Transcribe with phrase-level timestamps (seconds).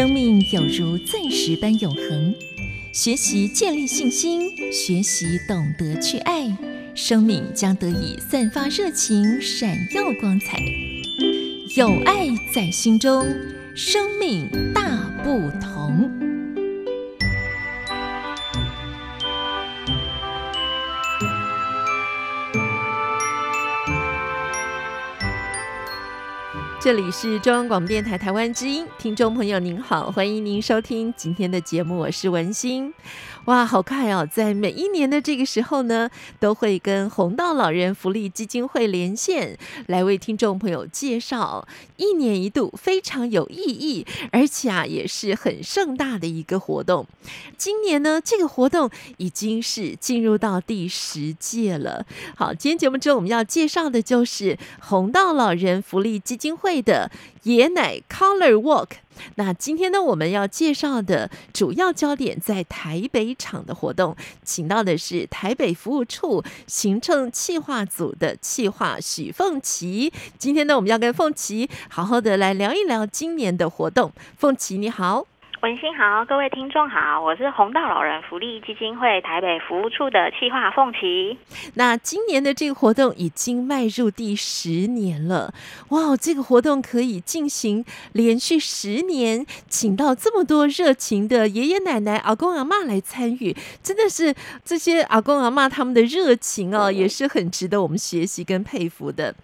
[0.00, 2.34] 生命有如钻石般永恒。
[2.90, 6.56] 学习建立信心，学习懂得去爱，
[6.94, 10.58] 生命将得以散发热情，闪耀光彩。
[11.76, 13.26] 有爱在心中，
[13.74, 16.10] 生命大不同。
[26.82, 32.94] 这里是中央广播电台台湾之音，听众朋友您好，欢迎您收听今天的节目，我是文心。
[33.46, 34.28] 哇，好快哦！
[34.30, 41.66] 在每一年的这个时候呢，都会跟红道老人福利基金会连线，来为听众朋友介绍
[41.96, 47.06] 一年一度非常有意义，而且啊也是很盛大的一个活动。
[47.56, 52.04] 今年呢，这个活动已经是进入到第十届了。
[52.36, 57.10] 好，今天节目中我们要介绍的就是红道老人福利基金会的
[57.44, 58.88] 爷奶 Color Walk。
[59.36, 70.12] 那今天呢，我们要介绍的主要焦点在台北场的活动，请到的是台北服务处行政企划组的企划许凤琪。
[70.38, 74.12] 今天呢，我们要跟凤琪好好的来聊一聊今年的活动。
[74.36, 75.26] 凤琪，你好。
[75.62, 81.36] 文心好，各位听众好，我是红道老人福利基金会台北服务处的企划凤琪。
[81.74, 85.52] 那今年的这个活动已经迈入第十年了，
[85.90, 99.34] 哇，这个活动可以进行连续十年，请到这么多热情的爷爷奶奶、阿公阿妈来参与，真的是这些阿公阿妈他们的热情哦，也是很值得我们学习跟佩服的。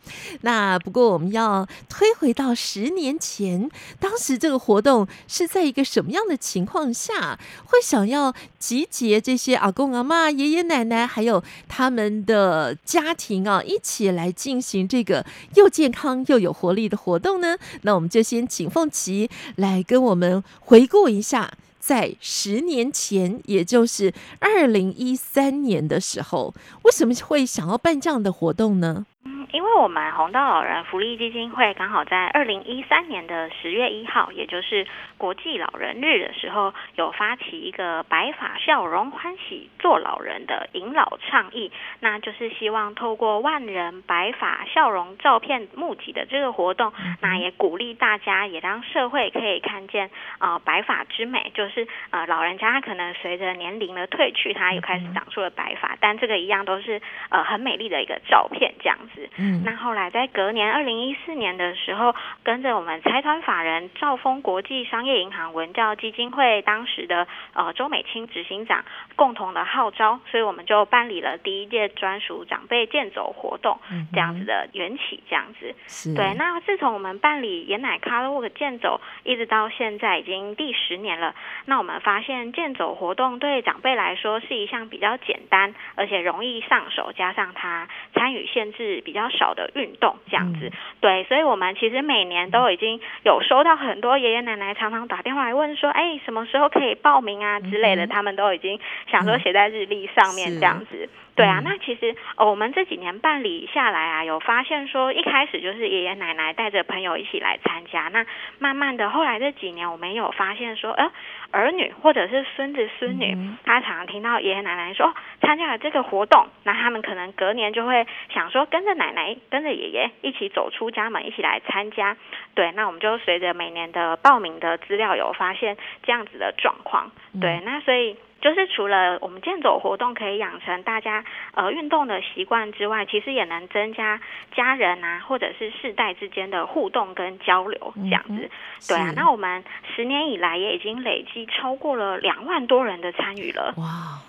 [0.40, 3.68] 那不过我们要推回到十年前，
[4.00, 6.05] 当时这个活动是在一个什？
[6.05, 17.58] 什什么样的情况下会想要集结这些阿公阿妈、爷爷奶奶，还有他们的家庭啊，一起来进行这个又健康又有活力的活动呢？
[17.82, 29.06] 那我们就先请凤琪来跟我们回顾一下，在十年前，也就是二零一三年的时候，为什么会想要办这样的活动呢？
[29.52, 57.00] 因为我们红道老人福利基金会刚好在二零一三年的十月一号，也就是国际老人日的时候，有发起一个白发笑容欢喜做老人的迎老倡议，那就是希望透过万人白发笑容照片募集的这个活动，那也鼓励大家，也让社会可以看见啊白发之美，就是呃老人家他可能随着年龄的褪去，他又开始长出了白发，但这个一样都是
[57.30, 59.15] 呃很美丽的一个照片这样子。
[59.36, 68.84] 嗯，那后来在隔年二零一四年的时候，跟着我们财团法人兆丰国际商业银行文教基金会当时的呃周美清执行长
[69.14, 75.74] 共同的号召，所以我们就办理了第一届专属长辈健走活动，嗯这样子的缘起，这样子。
[76.14, 81.34] 对，那自从我们办理盐奶咖的 walk 健走，一直到现在已经第十年了。
[81.64, 89.30] 那我们发现健走活动对长辈来说是一项比较简单，而且容易上手，加上它参与限制比较。
[89.36, 97.60] 少的运动这样子，对，所以我们其实每年都已经有收到很多爷爷奶奶常常打电话来问说，哎，什么时候可以报名啊？
[97.60, 98.80] 之类的，他们都已经
[99.10, 101.10] 想说写在日历上面这样子。
[101.36, 108.24] 对啊，那其实哦，我们这几年办理下来啊，有发现说，一开始就是爷爷奶奶带着朋友一起来参加，那
[108.58, 111.12] 慢慢的后来这几年，我们有发现说，呃，
[111.50, 122.16] 儿女或者是孙子孙女，他常常听到爷爷奶奶说参加了这个活动，那他们可能隔年就会想说，跟着奶奶、跟着爷爷一起走出家门，一起来参加。
[122.54, 127.12] 对，那我们就随着每年的报名的资料，有发现这样子的状况。
[127.38, 128.16] 对，那所以。
[128.40, 131.24] 就是除了我们健走活动可以养成大家
[131.54, 134.20] 呃运动的习惯之外，其实也能增加
[134.54, 138.50] 家人啊或者是世代之间的互动跟交流这样子。
[138.88, 139.64] 对啊，那我们
[139.94, 143.74] 十年以来也已经累积超过了两万多人的参与了。
[143.78, 144.20] 哇！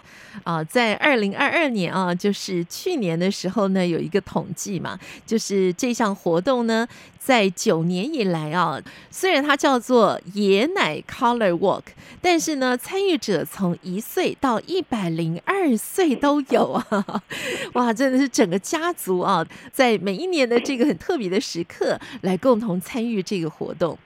[0.43, 6.87] 啊，在二零二二年啊，就是去年的时候呢，有一个统计嘛，就是这项活动呢，
[7.17, 11.83] 在九年以来啊，虽然它叫做爷奶 Color Walk，
[12.21, 17.23] 但是呢，参与者从一岁到一百零二岁都有啊，
[17.73, 23.97] 哇，真的是整个家族啊，在每一年的这个很特别的时刻来共同参与这个活动。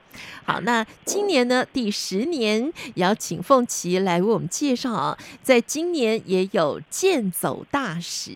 [0.44, 5.16] 好，那今年呢第十年，也要请凤琪来为我们介绍啊。
[5.42, 8.32] 在今年也有健走大使，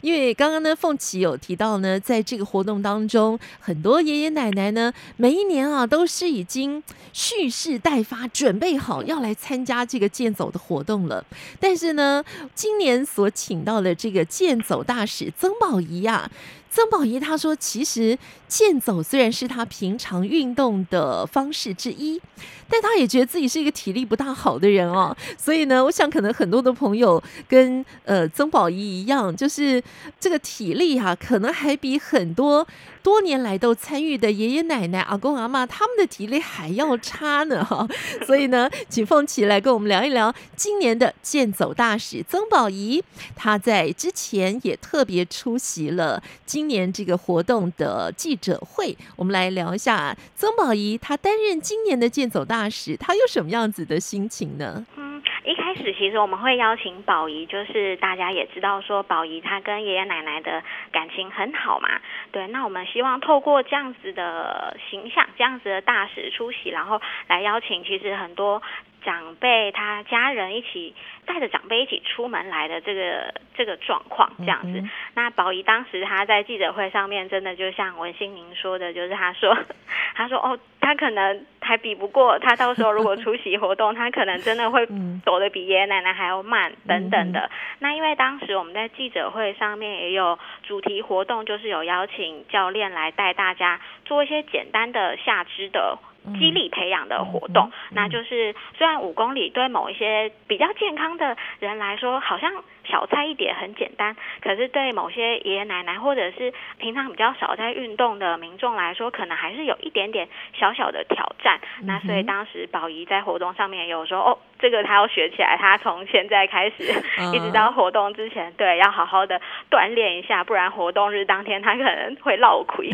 [0.00, 6.82] 因为刚刚呢凤琪有提到呢，在这个活动当中，很多爷爷奶奶呢，每一年啊都是已经
[7.12, 11.24] 蓄势待发，准备好要来参加这个健走的活动了。
[11.58, 12.24] 但是呢，
[12.54, 16.30] 今年所请到的这个健走大使曾宝仪啊。
[16.70, 22.20] 曾宝仪他说，其实健走虽然是他平常运动的方式之一，
[22.68, 25.16] 但他也觉得自己是一个体力不大好的人哦。
[25.36, 29.82] 所以呢，我想可能很多的朋友跟呃曾宝仪一样，就是
[30.20, 32.66] 这个体力哈，可能还比很多
[33.02, 37.86] 多年来都参与的爷爷奶奶、阿公阿妈他们的体力还要差呢哈。
[38.26, 43.02] 所以呢，请凤琪来跟我们聊一聊今年的健走大使曾宝仪，
[43.34, 48.96] 他在之前也特别出席了今年这个活动的记者会。
[49.16, 54.84] 我们来聊一下曾宝仪，他担任今年的健走大大使，他有什么样子的心情呢？
[54.96, 60.60] 嗯，一开始其实我们会邀请宝仪，就是大家也知道说宝仪他跟爷爷奶奶的
[60.90, 61.88] 感情很好嘛。
[62.32, 68.60] 对，那我们希望透过这样子的形象，这样子的大使出席，然后来邀请其实很多。
[69.08, 70.94] 长辈他家人一起
[71.24, 74.84] 带着长辈一起出门来的这个这个状况这样子，
[75.14, 79.56] 那宝仪当时他在记者会上面真的就像文心您说的，就是他说
[80.14, 84.86] 他说哦，他可能还比不过他到时候如果出席活动，他可能真的会
[85.24, 87.50] 走的比爷爷奶奶还要慢等等的。
[87.78, 95.98] 那因为当时我们在记者会上面也有主题活动，就是有邀请教练来带大家做一些简单的下肢的。
[96.28, 102.52] 激励培养的活动，那就是虽然五公里对某一些比较健康的人来说，好像。
[102.90, 110.26] 小菜一碟很简单，可是对某些爷爷奶奶或者是平常比较少在运动的民众来说，可能还是有一点点
[110.58, 111.60] 小小的挑战。
[111.82, 116.84] 那所以当时宝仪在活动上面有说，哦，这个他要学起来，他从现在开始
[117.34, 119.38] 一直到活动之前，对，要好好的
[119.70, 122.90] 锻炼一下，不然活动日当天他可能会落亏。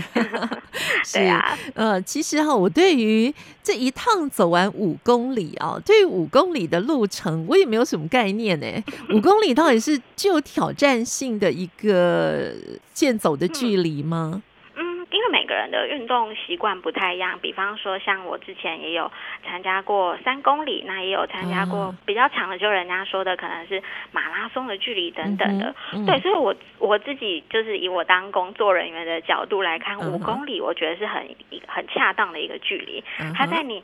[1.14, 3.32] 对啊，呃，其实哈，我对于
[3.62, 8.66] 这一趟走完五公里啊，对于五公里的路程，我也没有什么概念呢。
[9.10, 9.78] 五公里到底？
[9.83, 9.83] 是
[10.16, 12.52] 具有挑战性的一个
[12.92, 14.42] 健走的距离吗？
[14.76, 17.38] 嗯，因为每个人的运动习惯不太一样。
[17.40, 19.10] 比方说，像我之前也有
[19.46, 25.74] 参加过三公里，那也有参加过比较长的，就人家说的可能是马拉松的距离等等的。
[26.06, 31.22] 对，所以我我自己就是以我当工作人员的角度来看，五公里我觉得是很
[31.68, 33.04] 很恰当的一个距离。
[33.34, 33.82] 它在你。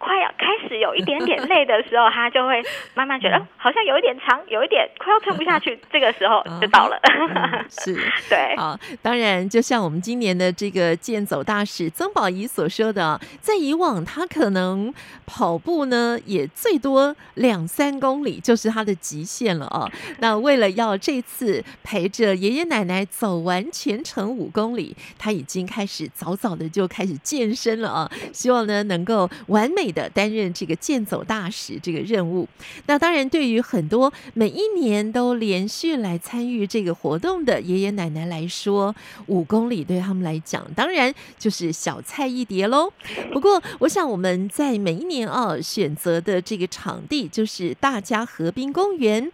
[0.00, 2.62] 快要开始有一点点累的时候，他就会
[2.94, 5.78] 慢慢觉得 好像有一点长，有一点快要撑不下去。
[5.92, 6.98] 这个时候就到了，
[7.68, 7.94] 是，
[8.30, 8.78] 对，好。
[9.02, 14.92] 当然，就像我们今年的这个健走大使曾宝仪所说的，在以往他可能
[15.26, 19.86] 跑步呢也最多两三公里就是他的极限了啊。
[20.20, 28.10] 那为了要这次陪着爷爷奶奶走完全程五公里，他已经开始早早的就开始健身了啊。
[28.32, 29.89] 希望呢能够完美。
[29.90, 32.48] 的担任这个健走大使这个任务，
[32.86, 38.94] 那当然对于很多每一年都连续来参与这个活动的爷爷奶奶来说，
[39.26, 42.92] 五公里对他们来讲当然就是小菜一碟喽。
[43.32, 49.30] 不过，我想我们在每一年啊选择的这个场地就是大家河滨公园，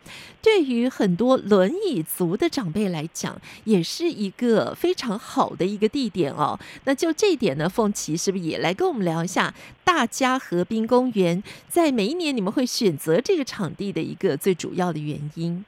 [0.46, 6.56] 对于很多轮椅族的长辈来讲，也是一个非常好的一个地点哦。
[6.84, 9.52] 那就这一点呢，凤琪是不是也来跟我们聊一下
[9.82, 10.38] 大家？
[10.38, 15.64] 河滨公园在每一年你们会选择这个场地的一个最主要的原因？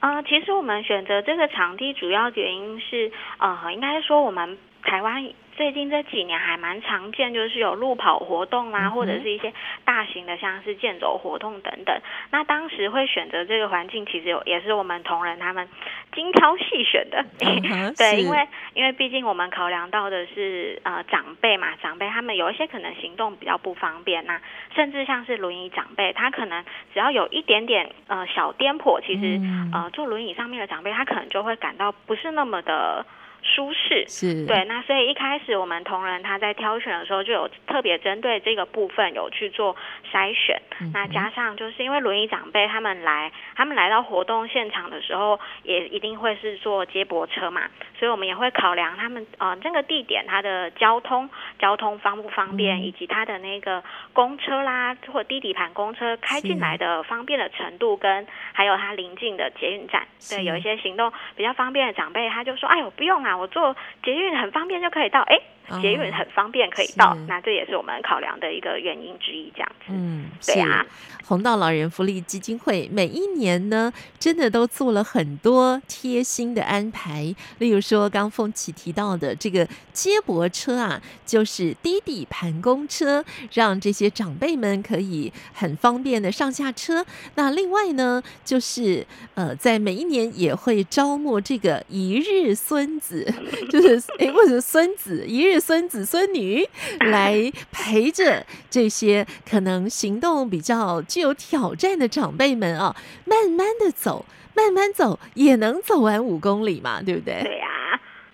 [0.00, 4.58] 呃，其实我们选择这个场地主要原因是，呃，应该说我们
[4.90, 5.24] 台湾。
[5.56, 9.52] 最近这几年还蛮常见，就是有路跑活动啦，或者是一些
[9.84, 12.00] 大型的，像是健走活动等等。
[12.30, 15.68] 那当时会选择这个环境，其实有也是我们同仁他们
[16.14, 17.22] 精挑细选的。
[17.98, 24.40] 对，因为因为毕竟我们考量到的是呃长辈嘛，长辈他们有一些可能行动比较不方便呐，
[24.74, 26.64] 甚至像是轮椅长辈，他可能
[26.94, 29.38] 只要有一点点呃小颠簸，其实
[29.74, 33.04] 呃坐轮椅上面的长辈，他可能就会感到不是那么的。
[33.42, 39.74] 舒适是对，那所以一开始我们同仁他在挑选的时候就有特别针对这个部分有去做
[40.12, 40.60] 筛选。
[40.92, 47.62] 那加上就是因为轮椅长辈他们来，他们来到活动现场的时候，也一定会是坐接驳车嘛，
[47.98, 51.28] 所以我们也会考量他们呃这个地点它的交通
[51.58, 53.82] 交通方不方便，以及它的那个
[54.12, 60.06] 公车啦或低底盘公车开进来的方便的程度，跟还有它临近的捷运站。
[60.30, 65.38] 对，有一些行动比较方便的长辈，他就说：“哎呦，不用啊。”我坐捷运很方便就可以到，哎，
[65.80, 69.86] 捷运很方便可以到，是那这也是我们考量的一个原因之一，这样子。
[69.88, 77.32] 嗯，对啊是红道老人福利基金会每一年呢，真的都做了很多贴心的安排。
[77.58, 87.06] 例如说，刚凤起提到的这个接驳车啊，就是低底盘公车，让这些长辈们可以很方便的上下车。
[87.36, 93.19] 那另外呢，就是呃，在每一年也会招募这个一日孙子，
[93.70, 96.66] 就是诶，或者孙子一日孙子孙女
[97.00, 104.24] 来陪着这些可能行动比较具有挑战的长辈们啊，慢慢的走，
[104.54, 107.42] 慢慢走也能走完五公里嘛，对不对？
[107.42, 107.68] 对呀、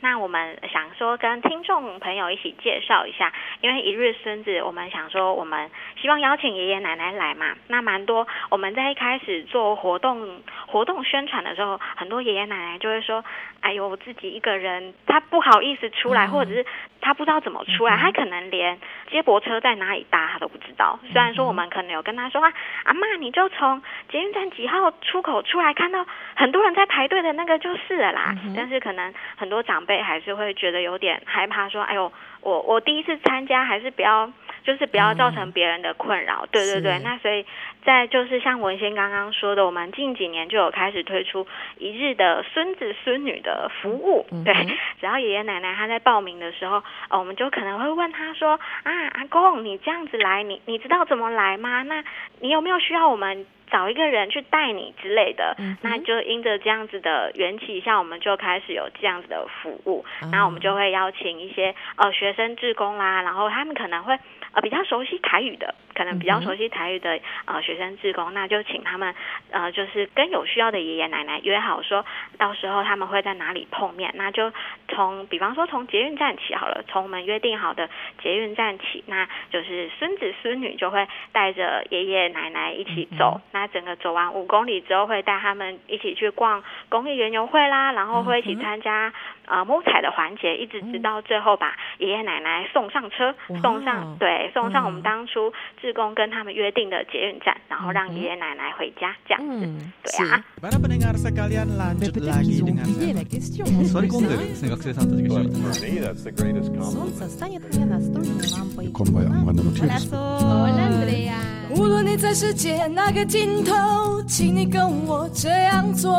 [0.00, 5.68] 那我们想说跟听众朋友一起介绍一下，因为一日孙子，我们想说我们
[6.00, 7.54] 希望邀请爷爷奶奶来嘛。
[7.68, 10.40] 那蛮多我们在一开始做活动
[10.76, 13.24] 活动宣传的时候，很多爷爷奶奶就会说
[13.64, 16.66] ：“哎呦，我自己一个人，他不好意思出来，嗯或者是
[17.00, 18.78] 他不知道怎么出来，嗯他可能连
[19.10, 20.98] 接驳车在哪里搭他都不知道。
[21.10, 22.52] 虽然说我们可能有跟他说啊，
[22.84, 26.04] 阿妈你就从捷运站几号出口出来，看到
[26.34, 28.36] 很多人在排队的那个就是了啦。
[28.44, 34.30] 嗯但是可能很多长辈还是会觉得有点害怕，说：“哎呦，我我第一次参加，还是不要，
[34.66, 36.44] 就是不要造成别人的困扰。
[36.50, 37.46] 对对对，那所以
[37.84, 41.46] 在就是像文先刚刚说的，我们近几年就有开始推出
[41.78, 44.26] 一日的孙子孙女的服务。
[44.44, 44.52] 对
[45.00, 51.82] 只要爷爷奶奶他在报名的时候，呃，我们就可能会问他说：“啊，阿公，你这样子来，你你知道怎么来吗？
[51.84, 52.02] 那
[52.40, 60.04] 你有没有需要我们找一个人去带你之类的？”嗯那就因着这样子的缘起下，我们就开始有这样子的服务。
[60.20, 64.18] 啊然后我们就会邀请一些呃学生志工啦，然后他们可能会
[64.56, 69.14] 呃比较熟悉台语的，可能比较熟悉台语的呃学生志工，那就请他们
[69.50, 72.06] 呃就是跟有需要的爷爷奶奶约好说，
[72.38, 74.50] 到时候他们会在哪里碰面，那就
[74.88, 77.90] 从比方说从捷运站起好了，从我们约定好的
[78.22, 89.12] 捷运站起，那就是孙子孙女就会带着爷爷奶奶一起走，嗯那整个走完五公里之后，会带他们一起去逛公益园游会啦，然后会一起参加
[89.46, 99.65] 呃摸彩的环节，一直直到最后把爷爷奶奶送上车，送上对送上我们嗯当初志工跟他们约定的捷运站，然后让嗯哼爷爷奶奶回家这样子。
[99.65, 103.29] 嗯，对啊， Para pendengar sekalian lanjut Peut-être lagi qu'ils ont dengan oublié la saya.
[103.29, 103.65] question.
[103.85, 107.17] 座り込んでるですね学生さんたちが一緒に For me, that's the greatest そう compliment.
[107.17, 108.91] さstanget med nästa år.
[108.91, 110.13] こんばんは、真野のティース。
[110.13, 111.33] Hola Andrea.
[111.73, 116.11] 无论你在世界哪个尽头，请你跟我这样做。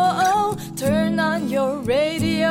[0.77, 2.49] Turn on your radio，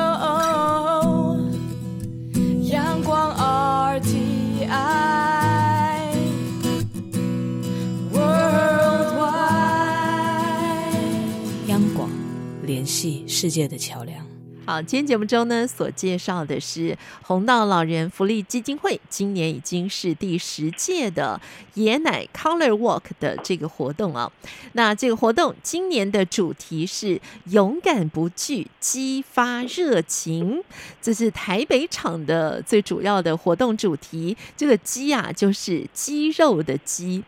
[12.87, 14.25] 系世界的桥梁。
[14.65, 21.41] 好，今天节目中呢，所介绍的是红道老人福利基金会，今年已经是第十届的
[21.75, 24.33] 爷奶 Color Walk 的这个活动啊。
[24.73, 30.65] 那这个活动今年的主题是勇敢不惧，激发热情，
[31.01, 34.37] 这是台北场的最主要的活动主题。
[34.57, 37.23] 这个“肌”啊，就是肌肉的“肌”。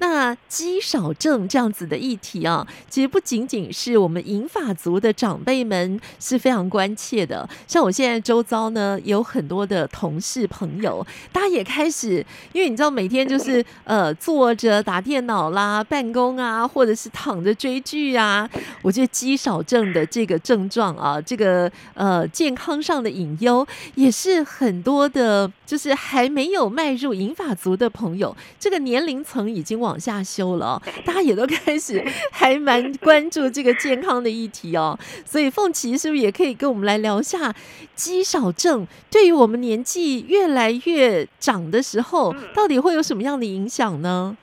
[0.00, 7.48] 那肌少症这样子的议题啊，其实不仅仅是我们银发族的长辈们是非常关切的。
[7.66, 18.48] 像我现在周遭呢，有很多的同事朋友，大家也开始，因为你知道每天就是呃坐着打电脑啦、办公啊，或者是躺着追剧啊。
[18.82, 34.98] 我觉得肌少症的这个症状啊，这个呃健康上的隐忧，也是很多的，就是还没有迈入银发族的朋友，这个年龄层已经往下修了、 哦，大家也都开始 还蛮关注这个健康的议题哦。
[35.24, 37.52] 所以凤琪是不是也可以跟我们来聊一下
[37.94, 44.36] 肌少症对于我们年纪越来越长的时候，嗯到底会有什么样的影响呢？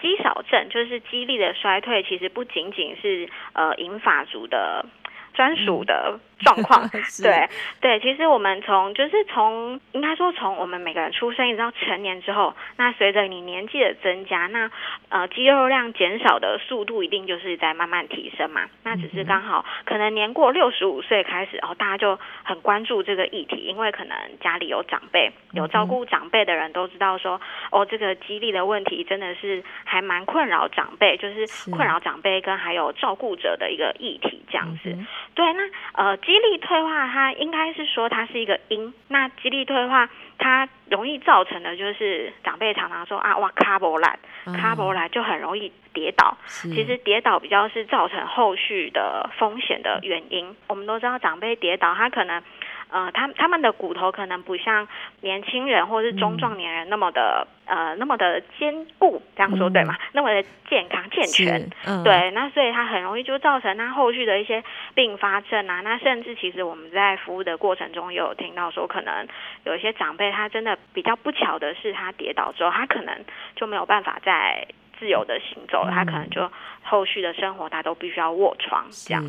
[0.00, 4.86] 肌少症就是肌力的衰退，其实不仅仅是呃银发族的
[5.34, 6.88] 专属的状况。
[7.22, 7.48] 对
[7.80, 14.70] 对，其实我们从就是从应该说从我们每个人出生一直到成年之后，那随着你年纪的增加，那
[15.08, 18.62] 呃肌肉量减少的速度一定就是在慢慢提升嘛。
[18.84, 27.40] 那只是刚好可能年过六十五岁开始，哦，大家就很关注这个议题，因为可能家里有长辈，有照顾长辈的人都知道说，
[27.70, 34.96] 哦，这个肌力的问题真的是还蛮困扰长辈，就是是困扰长辈跟还有照顾者的一个议题这样子。
[35.34, 40.06] 对，那呃，肌力退化它应该是说它是一个因，那肌力退化
[40.36, 46.36] 它容易造成的就是长辈常常说啊，哇，卡波烂，卡波烂就很容易跌倒。
[46.46, 50.54] 其实跌倒比较是造成后续的风险的原因。
[50.66, 52.42] 我们都知道长辈跌倒，他可能
[52.90, 54.88] 呃，他他们的骨头可能不像
[55.20, 59.96] 年轻人或是中壮年人那么的、呃那么的坚固，这样说对吗？
[60.12, 61.60] 那么的健康健全。
[61.60, 64.64] 是，嗯，对，那所以它很容易就造成它后续的一些
[64.94, 65.80] 并发症啊。
[65.82, 69.26] 那甚至其实我们在服务的过程中，也有听到说，可能
[69.64, 73.14] 有一些长辈他真的比较不巧的是，他跌倒之后，他可能
[73.54, 74.66] 就没有办法再
[74.98, 76.50] 自由的行走了，他可能就
[76.82, 79.24] 后续的生活他都必须要卧床这样。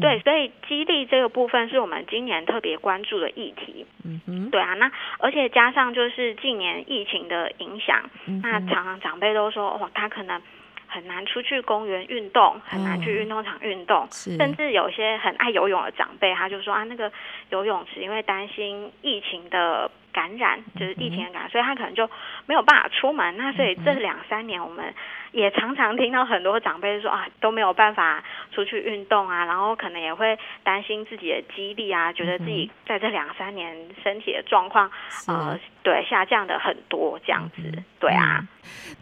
[0.00, 3.86] 对，，所以激励这个部分是我们今年特别关注的议题。
[4.04, 10.40] 嗯哼，对啊，那而且加上就是近年疫情的影响，嗯那常常长辈都说，哦，他可能
[10.86, 17.10] 很难出去公园运动，很难去哦运动场运动，是，甚至有些很爱游泳的长辈，他就说啊，那个
[17.50, 22.08] 游泳池因为担心疫情的感染，就是疫情的感染，所以他可能就
[22.46, 23.36] 没有办法出门。
[23.36, 24.94] 那所以这两三年，我们
[25.32, 35.30] 也常常听到很多长辈说啊，都没有办法出去运动啊，然后可能也会担心自己的肌力啊，觉得自己在这两三年身体的状况是。
[35.32, 37.62] 呃，对下降的很多这样子，
[38.00, 38.38] 对啊。
[38.40, 38.48] 嗯。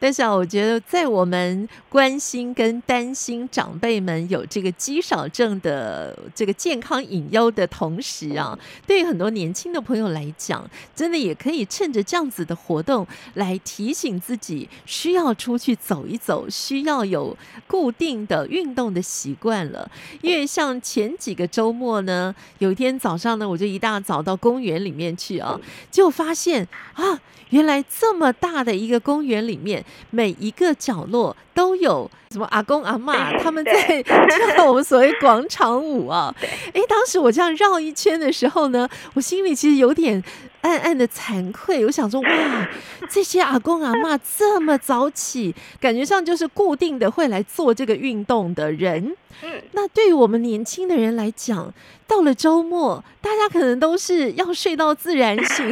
[0.00, 10.68] 但是啊，我觉得在我们关心跟担心长辈们有这个肌少症的这个健康隐忧的同时啊，对于很多年轻的朋友来讲，
[11.02, 13.04] 真的也可以趁着这样子的活动
[13.34, 19.90] 来提醒自己需要出去走一走，需要有固定的运动的习惯了。
[20.20, 25.58] 因为像前几个周末呢，有一天早上呢，我就一大早到公园里面去啊，
[25.90, 27.18] 结果发现啊，
[27.50, 34.00] 原来这么大的一个公园里面，每一个角落都有什么阿公阿妈他们在
[34.54, 36.32] 跳我们所谓广场舞啊。
[36.72, 40.22] 哎，当时我这样绕一圈的时候呢，我心里其实有点
[40.62, 41.84] 暗暗的惭愧。
[41.86, 42.68] 我想说，哇，
[43.08, 49.16] 这些阿公阿嬷这么早起，感觉上就是固定的会来做这个运动的人。
[49.44, 51.72] 嗯，那对于我们年轻的人来讲，
[52.08, 55.70] 到了周末，大家可能都是要睡到自然醒、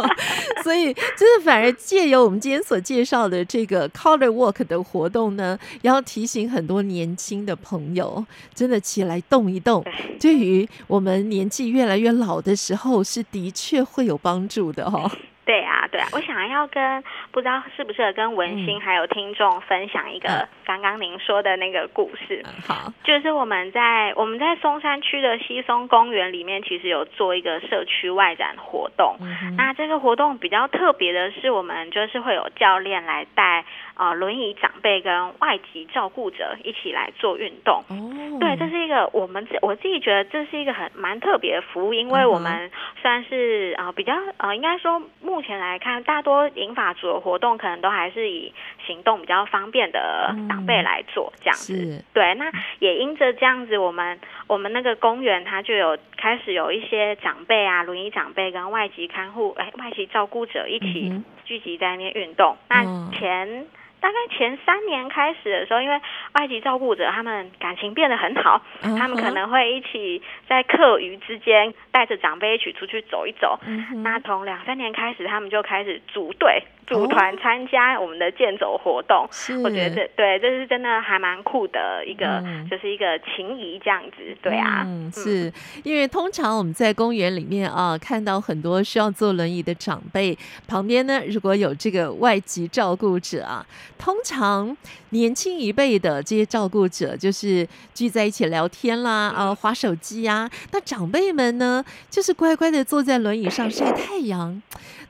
[0.62, 9.82] 所以真的反而借由我们今天所介绍的这个 Color Walk 的活动呢，也要提醒很多年轻的朋友，真的起来动一动，
[10.20, 10.34] 对。
[10.34, 15.08] 于我们年纪越来越老的时候，是的确会有帮助的哦。
[15.46, 20.20] 对啊，对啊，我想要跟不知道适不适合跟文心还有听众分享一嗯。
[20.20, 22.42] 个刚刚您说的那个故事。
[22.66, 29.16] 好，就是我们在我们在松山区的西松公园里面，其实有做一个社区外展活动。
[29.20, 33.64] 嗯那这个活动比较特别的是，我们就是会有教练来带
[33.96, 37.84] 呃轮椅长辈跟外籍照顾者一起来做运动。
[37.88, 48.52] 哦，对，这是一个我们自我自己觉得这是一个很蛮特别的服务，因为我们算是呃比较呃应该说目前来看，大多银发族的活动可能都还是以
[48.86, 51.74] 行动比较方便的长辈嗯来做这样子。
[51.74, 62.56] 是，对，那也因着这样子，我们我们那个公园它就有开始有一些长辈啊，轮椅长辈跟外籍看护哎外籍照顾者一起嗯聚集在那边运动。
[62.68, 63.66] 那嗯前
[64.00, 65.98] 大概前三年开始的时候，因为
[66.34, 73.58] 外籍照顾者他们感情变得很好，嗯他们可能会一起在课余之间带着长辈一起出去走一走。
[74.02, 79.26] 那从两三年开始，他们就开始组队、组哦团参加我们的健走活动。
[79.30, 93.64] 是，我觉得这对，这是真的还蛮酷的一个，嗯就是一个情谊这样子，对啊，嗯，是因为通常我们在公园里面啊，看到很多需要坐轮椅的长辈，旁边呢如果有这个外籍照顾者啊，
[93.98, 94.76] 通常
[95.10, 104.60] 年轻一辈的这些照顾者就是聚在一起聊天啦，啊，划手机呀、那长辈们呢，就是乖乖的坐在轮椅上晒太阳。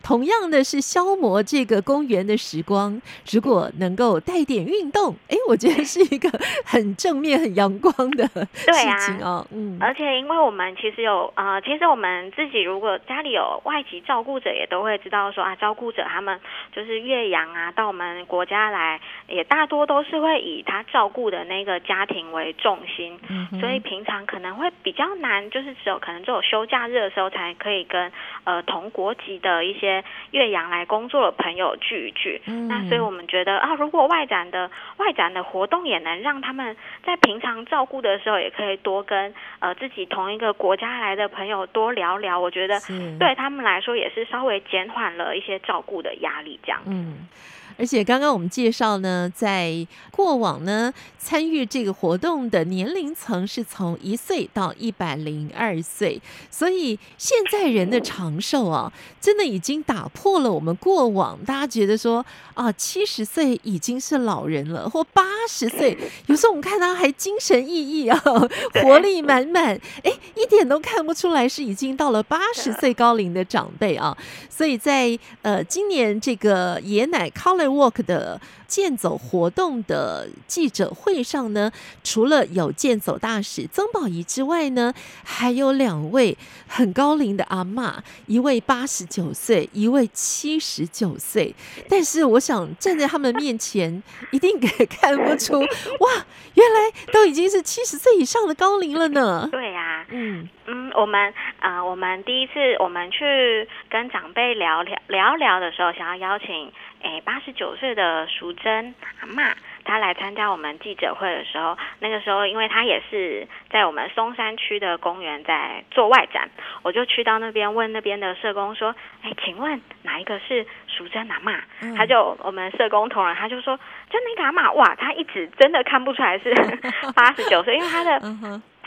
[0.02, 3.00] 同样的是消磨这个公园的时光，
[3.30, 6.28] 如果能够带点运动，哎，我觉得是一个
[6.64, 9.46] 很正面、很阳光的事情哦。
[9.52, 16.38] 嗯，而且因为我们其实有呃，其实我们自己如果家里有外籍照顾者，也都会知道说啊，照顾者他们
[16.74, 28.10] 就是岳阳啊，到我们国家来，也大多都是会以他照顾的那个家庭为重心，嗯所以平常可能会比较难，就是只有可能只有休假日的时候才可以跟
[28.44, 32.40] 呃同国籍的一些岳阳来工作的朋友聚一聚。
[32.46, 42.80] 嗯那所以我们觉得啊，如果外展的外展的活动也能让他们在平常照顾的时候，也可以多跟呃自己同一个国家来的朋友多聊聊，我觉得
[43.18, 46.80] 对他们来说也是稍微减缓了一些照顾的压力，这样。
[46.86, 47.28] 嗯。
[47.76, 68.48] 而且刚刚我们介绍呢，在过往呢，参与这个活动的年龄层是从一岁到一百零二岁，所以现在人的长寿啊，真的已经打破了我们过往大家觉得说啊，七十岁已经是老人了，或八十岁，有时候我们看他还精神奕奕啊，
[68.82, 74.16] 活力满满，哎，一点都看不出来是已经到了八十岁高龄的长辈啊。
[74.48, 77.28] 所以在呃今年这个爷奶
[77.66, 81.70] Walk 的健走活动的记者会上呢，
[82.02, 84.92] 除了有健走大使曾宝仪之外呢，
[85.24, 87.94] 还有两位很高龄的阿嬷，
[88.26, 91.54] 一位八十九岁，一位七十九岁。
[91.88, 99.48] 但是我想站在他们面前，一定给看不出哇，原来都已经是七十岁以上的高龄了呢。
[99.50, 106.72] 对呀、嗯嗯，我们呃，我们第一次我们去跟长辈聊聊聊聊的时候，想要邀请
[107.04, 109.52] 诶八十九岁的淑珍阿嬷，
[109.84, 116.48] 她来参加我们记者会的时候，那个时候因为她也是在我们松山区的公园在做外展，
[116.82, 121.60] 我就去到那边问那边的社工说，哎，请问哪一个是淑珍阿嬷？
[121.82, 123.76] 嗯他就我们社工同仁他就说，
[124.08, 126.54] 就那个阿嬷，哇，他一直真的看不出来是
[127.14, 128.18] 八十九岁，因为他的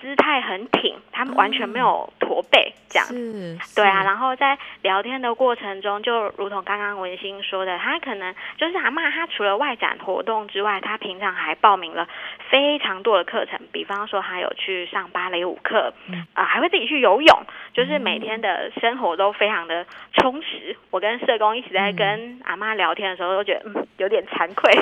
[0.01, 3.07] 姿态很挺，他们完全没有驼背这样。
[3.07, 12.07] 是，对啊，然后在聊天的过程中，就如同刚刚文心说的，他可能就是阿妈，她除了外展活动之外，她平常还报名了
[12.49, 15.93] 非常多的课程，比方说她有去上芭蕾舞课，
[16.33, 17.39] 啊、还会自己去游泳，
[17.73, 20.77] 就是每天的生活都非常的充实。
[20.91, 24.71] 我跟社工一起在跟阿妈聊天的时候，都觉得嗯有点惭愧？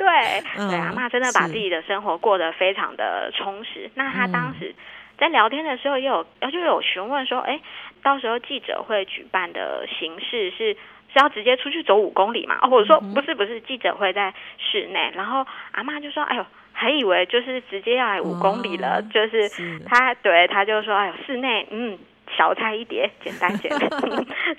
[0.00, 0.08] 对
[0.56, 3.90] 嗯对，阿妈真的把自己的生活过得非常的充实。
[3.94, 4.74] 那她当时
[5.18, 7.60] 在聊天的时候，也有就有询问说，哎，
[8.02, 10.76] 到时候记者会举办的形式是。
[11.12, 12.56] 是要直接出去走五公里嘛？
[12.62, 15.10] 哦，我说不是不是，记者会在室内。
[15.16, 21.98] 然后阿妈就说：“哎呦，还以为就是直接要来五公里了，哦就是是他对他就说：哎呦，室内嗯
[22.38, 23.90] 小菜一碟，简单简单。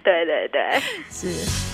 [0.04, 0.62] 对 对对。”
[1.10, 1.71] 是。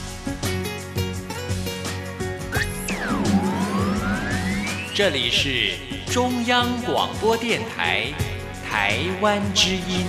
[4.98, 5.74] 这里是
[6.12, 8.12] 中央广播电台
[8.68, 10.04] 台湾之音。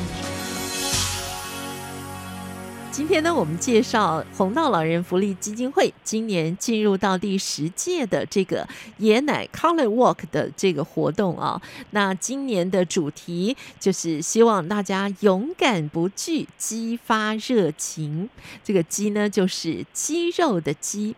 [2.90, 11.61] 今天呢，我们介绍红道老人福利基金会今年进入到第十届的这个爷奶 Color Walk 的这个活动啊。
[11.90, 18.31] 那今年的主题就是希望大家勇敢不惧，激发热情。
[18.64, 21.14] 这个“激”呢，就是肌肉的“肌”。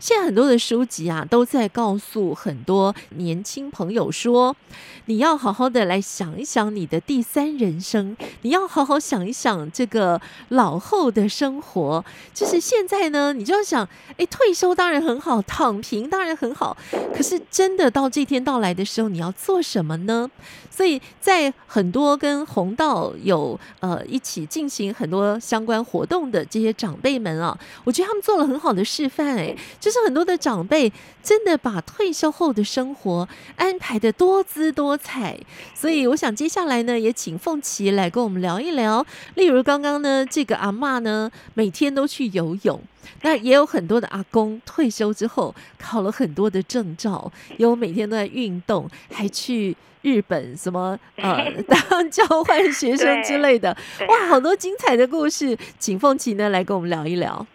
[0.00, 4.56] 现在很多的书籍啊，都在告诉很多年轻朋友说，
[5.04, 12.02] 你要好好的来想一想你的第三人生，你要好好想一想这个老后的生活。
[12.32, 13.86] 就是现在呢，你就要想，
[14.16, 16.74] 哎，退休当然很好，躺平当然很好，
[17.14, 20.30] 可是真的到这天到来的时候，你要做什么呢？
[20.70, 35.38] 所以在很多跟红道有呃一起进行很多相关活动的这些长辈们啊，我觉得他们做了很好的示范，哎，就是很多的长辈真的把退休后的生活安排的多姿多彩。
[35.74, 42.80] 所以我想接下来呢，也请凤琪来跟我们聊一聊，例如刚刚呢，这个阿嬷呢每天都去游泳。
[43.22, 53.76] 那也有很多的阿公退休之后考了很多的证照，有每天都在运动，还去日本什么呃 当交换学生之类的，
[54.08, 57.46] 哇，好多精彩的故事，请凤琪呢来跟我们聊一聊。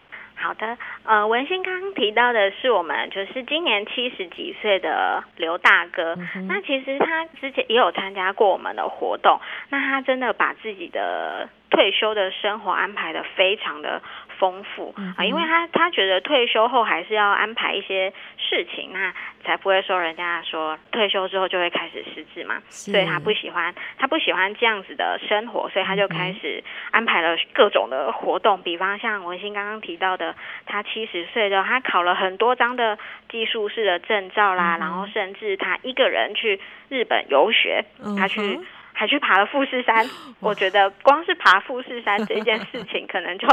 [0.46, 14.04] 好的，呃，文心刚刚提到的是我们就是今年七十几岁的刘大哥，嗯那其实他之前也有参加过我们的活动，那他真的把自己的退休的生活安排的非常的
[14.39, 32.98] 丰富啊、因为他他觉得退休后还是要安排一些事情，那才不会说人家说退休之后就会开始失智嘛，所以他不喜欢他不喜欢这样子的生活，所以他就开始安排了各种的活动，比方像文心刚刚提到的，他七十岁的他考了很多张的
[33.30, 37.86] 技术式的证照啦，嗯然后甚至他一个人去日本游学，
[38.17, 38.60] 他去。
[38.96, 40.04] 还去爬了富士山，
[40.40, 43.48] 我觉得光是爬富士山这件事情，可能就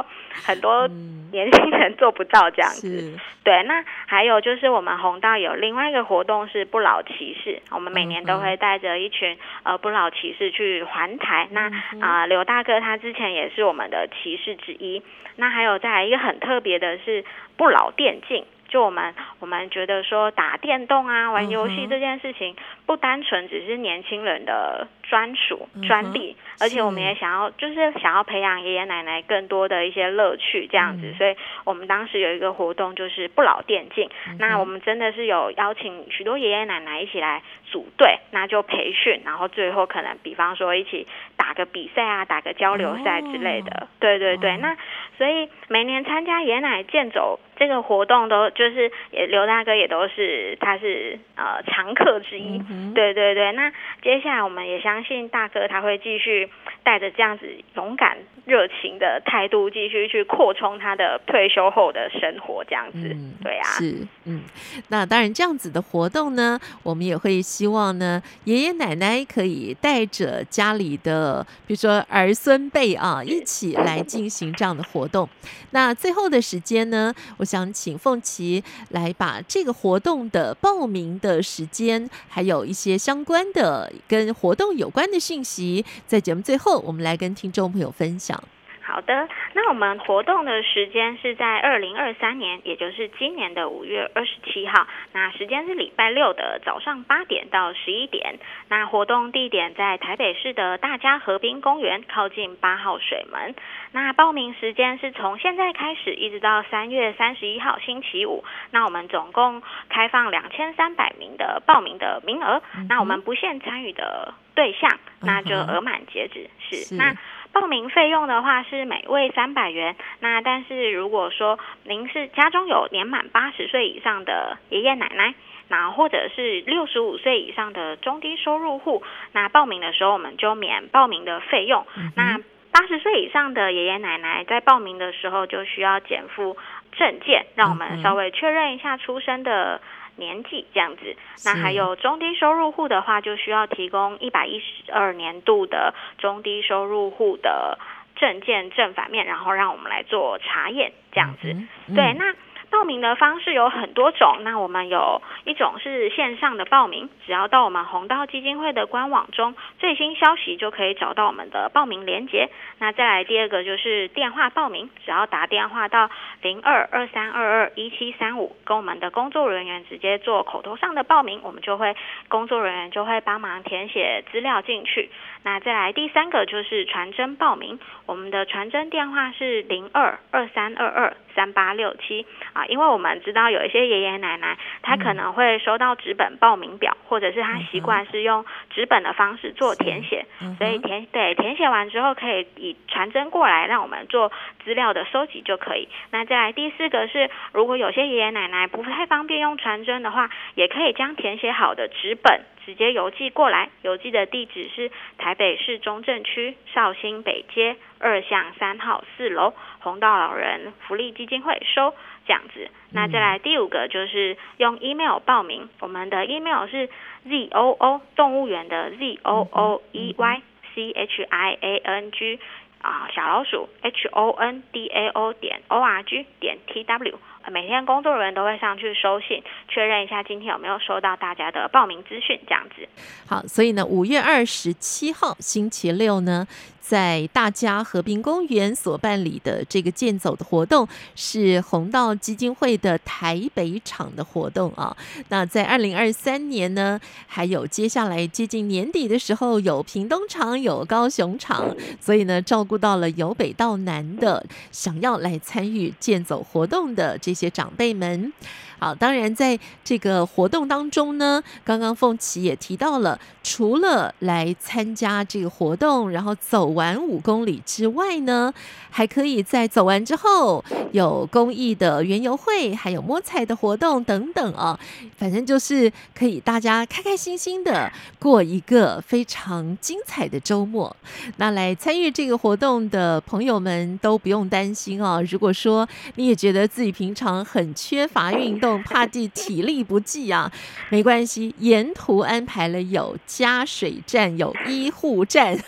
[0.46, 2.88] 很多嗯年轻人做不到这样子。
[2.88, 11.48] 是对，那还有就是我们红道有另外一个活动是不老骑士，我们每年都会带着一群呃不老骑士去环台。
[11.50, 11.66] 那
[12.00, 15.02] 啊、呃刘大哥他之前也是我们的骑士之一。
[15.36, 17.24] 那还有再来一个很特别的是
[17.56, 18.44] 不老电竞。
[18.72, 22.56] 就我们我们觉得说打电动啊、玩游戏这件事情，
[22.86, 31.14] 不单纯只是年轻人的专属嗯专利，而且我们也想要就是想要培养爷爷奶奶更多的一些乐趣这样子，嗯。
[31.18, 41.06] 所以我们当时有一个活动就是不老电竞，嗯那我们真的是有邀请许多爷爷奶奶一起来组队，那就培训，然后最后可能比方说一起
[41.36, 43.88] 打个比赛啊，打个交流赛之类的。
[43.98, 44.76] 对对对，哦那
[45.16, 52.62] 所以每年参加爷奶健走这个活动都就是也刘大哥也都是他是呃常客之一。
[52.70, 56.50] 嗯对对对，那接下来我们也相信大哥他会继续
[56.82, 63.08] 带着这样子勇敢、热情的态度，继续去扩充他的退休后的生活，这样子。
[63.08, 64.42] 嗯对啊，是，嗯，
[64.88, 75.28] 那当然这样子的活动呢，我们也会希望呢，爷爷奶奶可以带着家里的，比如说儿孙辈啊，一起来进行这样的活动。
[75.70, 88.42] 那最后的时间呢，我想请凤琪来把这个活动的报名的时间，还有一些相关的跟活动有关的讯息，在节目最后，我们来跟听众朋友分享。
[88.84, 94.86] 好的，那我们活动的时间是在二零二三年，也就是今年的五月二十七号。
[95.12, 98.38] 那时间是礼拜六的早上八点到十一点。
[98.68, 103.54] 那活动地点在台北市的大家河滨公园，靠近八号水门。
[103.92, 108.44] 那报名时间是从现在开始，一直到三月三十一号星期五。
[108.72, 112.60] 那我们总共开放两千三百名的报名的名额。
[112.88, 116.50] 那我们不限参与的对象，那就额满截止。
[116.58, 117.14] 是是那。
[117.52, 125.34] 报名费用的话是每位三百元，那但是如果说您是家中有年满八十岁以上的爷爷奶奶，
[125.68, 131.86] 那或者是六十五岁以上的中低收入户，那报名的时候我们就免报名的费用。
[132.16, 132.38] 那
[132.72, 136.56] 八十岁以上的爷爷奶奶在报名的时候就需要减负
[136.92, 139.80] 证件，让我们稍微确认一下出生的。
[140.16, 147.78] 年纪这样子，那还有中低收入户的话，就需要提供一百一十二年度的中低收入户的
[148.16, 151.48] 证件正反面，然后让我们来做查验这样子。
[151.88, 151.94] 嗯。
[151.94, 152.34] 对，那
[152.72, 162.48] 报名的方式有很多种，那我们有一种是线上的报名，只要到我们红道基金会的官网中最新消息就可以找到我们的报名链接。
[162.78, 171.94] 那再来第二个就是电话报名，只要打电话到零二二三二二一七三五，跟我们的工作人员直接做口头上的报名，我们就会
[172.28, 175.10] 工作人员就会帮忙填写资料进去。
[175.44, 194.30] 那再来第三个就是传真报名，我们的传真电话是零二二三二二三八六七啊，因为我们知道有一些爷爷奶奶他可能会收到纸本报名表，或者是他习惯是用纸本的方式做填写，嗯所以填对填写完之后可以以传真过来，让我们做
[194.64, 195.88] 资料的收集就可以。
[196.10, 211.94] 那再来第四个是，如果有些爷爷奶奶不太方便用传真的话，也可以将填写好的纸本直接邮寄过来，邮寄的地址是台北市中正区绍兴北街二巷三号四楼红道老人福利基金会收
[212.26, 212.70] 这样子。
[212.90, 216.88] 那再来第五个就是用 email 报名，我们的 email 是
[217.24, 220.42] z o o 动物园的 z o o e y
[220.74, 222.38] c h i a n g
[222.80, 227.18] 啊小老鼠 h o n d a o 点 o r g 点 t w。
[227.44, 232.88] 呃每天工作人员都会上去收信，确认一下今天有没有收到大家的报名资讯，这样子。
[233.26, 236.46] 好，所以呢，五月二十七号星期六呢，
[236.82, 244.94] 在大家和平公园所办理的这个健走的活动，是红道基金会的台北场的活动啊。
[245.28, 258.32] 那在二零二三年呢，还有接下来接近年底的时候，有屏东场，有高雄场，所以呢，照顾到了由北到南的想要来参与健走活动的这些长辈们。
[258.78, 268.52] 好，当然在这个活动当中呢，刚刚凤琪也提到了，除了来参加这个活动，然后走完五公里之外呢，
[268.90, 274.78] 还可以在走完之后有公益的园游会，还有摸彩的活动等等啊，
[275.16, 280.94] 反正就是可以大家开开心心的过一个非常精彩的周末。
[281.36, 285.24] 那来参与这个活动的朋友们都不用担心哦。
[285.30, 290.50] 如果说你也觉得自己平常很缺乏运动，怕地体力不济啊。
[290.90, 295.58] 没关系，沿途安排了有加水站，有医护站，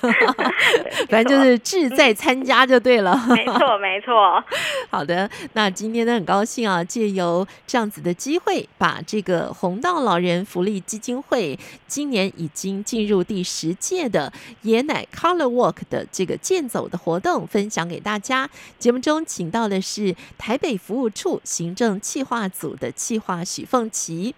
[1.09, 3.15] 反正就是志在参加就对了。
[3.29, 4.43] 没错没错。
[4.91, 18.49] 好的，那今天呢很高兴啊，借由这样子的机会，把这个红道老人福利基金会今年已经进入第十届的爷奶 Color Walk 的这个健走的活动分享给大家。
[18.79, 24.35] 节目中请到的是台北服务处行政企划组的企划许凤琪。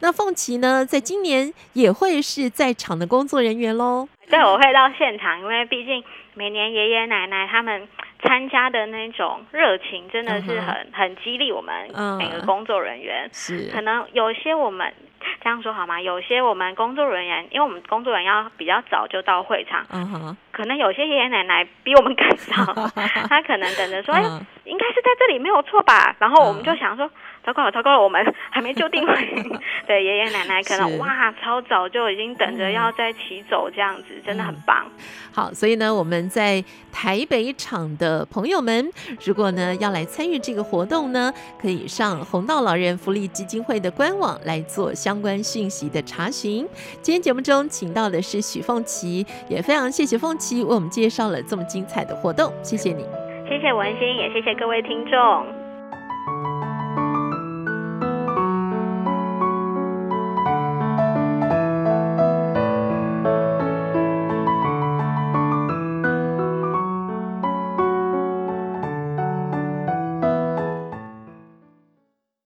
[0.00, 4.08] 那凤琪呢，在今年也会是在场的工作人员喽。
[4.28, 6.02] 对，我会到现场，因为毕竟
[6.34, 7.88] 每年爷爷奶奶他们
[8.22, 13.30] 参加的那种热情，真的是很、很激励我们嗯每个工作人员。
[13.32, 14.92] 是可能有些我们
[15.40, 16.00] 这样说好吗？
[16.00, 22.90] 有些我们工作人员，因为我们工作人员要比较早就到会场，嗯哼，可能有些爷爷奶奶比我们更早，
[23.30, 26.16] 他可能等着说，哎、嗯应该是在这里没有错吧？
[26.18, 27.08] 然后我们嗯就想说，
[27.46, 29.14] 糟糕了，糟糕了，我们还没就定位。
[29.86, 34.84] 对，爷爷奶奶可能哇，超早就已经等着嗯要再起走这样子，真的很棒。
[35.32, 38.90] 好，所以呢，我们在台北场的朋友们，
[39.24, 46.66] 如果呢要来参与这个活动呢，可以上红道老人福利基金会的官网来做相关讯息的查询。
[47.00, 53.04] 今天节目中请到的是许凤琪，也非常谢谢凤琪为我们介绍了这么精彩的活动，谢谢你。
[53.48, 55.55] 谢谢文心，也谢谢各位听众。